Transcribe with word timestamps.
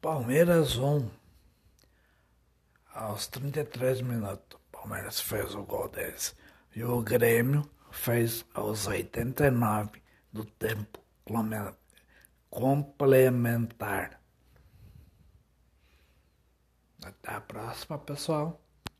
Palmeiras 0.00 0.78
1. 0.78 1.10
Aos 2.94 3.26
33 3.26 4.00
minutos, 4.00 4.58
Palmeiras 4.72 5.20
fez 5.20 5.54
o 5.54 5.62
gol 5.62 5.90
deles. 5.90 6.34
E 6.74 6.82
o 6.82 7.02
Grêmio 7.02 7.68
fez 7.90 8.46
aos 8.54 8.86
89 8.86 10.00
do 10.32 10.44
tempo 10.44 11.00
complementar. 12.48 14.18
Até 17.04 17.34
a 17.34 17.40
próxima, 17.42 17.98
pessoal. 17.98 18.58